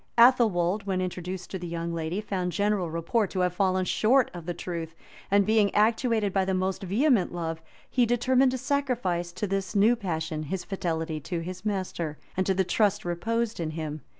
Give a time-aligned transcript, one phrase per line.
[0.17, 4.47] Athelwold, when introduced to the young lady, found general report to have fallen short of
[4.47, 4.95] the truth;
[5.29, 9.95] and being actuated by the most vehement love, he determined to sacrifice to this new
[9.95, 14.01] passion his fidelity to his master, and to the trust reposed in him.